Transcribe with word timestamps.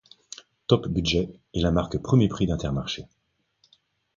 Top 0.65 0.87
Budget 0.87 1.29
est 1.53 1.61
la 1.61 1.69
marque 1.71 1.99
premier 1.99 2.27
prix 2.27 2.47
d'Intermarché. 2.47 3.05